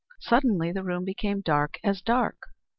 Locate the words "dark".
1.41-1.77, 2.01-2.45